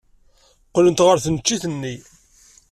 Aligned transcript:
Qqlent 0.67 1.03
ɣer 1.05 1.17
tneččit-nni. 1.23 1.95